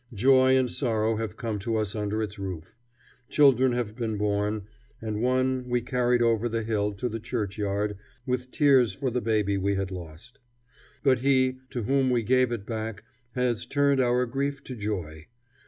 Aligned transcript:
Joy 0.15 0.57
and 0.57 0.67
sorrow 0.71 1.17
have 1.17 1.37
come 1.37 1.59
to 1.59 1.75
us 1.75 1.95
under 1.95 2.23
its 2.23 2.39
roof. 2.39 2.75
Children 3.29 3.73
have 3.73 3.95
been 3.95 4.17
born, 4.17 4.63
and 4.99 5.21
one 5.21 5.69
we 5.69 5.79
carried 5.81 6.23
over 6.23 6.49
the 6.49 6.63
hill 6.63 6.93
to 6.93 7.07
the 7.07 7.19
churchyard 7.19 7.97
with 8.25 8.49
tears 8.49 8.93
for 8.95 9.11
the 9.11 9.21
baby 9.21 9.59
we 9.59 9.75
had 9.75 9.91
lost. 9.91 10.39
But 11.03 11.19
He 11.19 11.59
to 11.69 11.83
whom 11.83 12.09
we 12.09 12.23
gave 12.23 12.51
it 12.51 12.65
back 12.65 13.03
has 13.33 13.67
turned 13.67 14.01
our 14.01 14.25
grief 14.25 14.63
to 14.63 14.75
joy. 14.75 15.27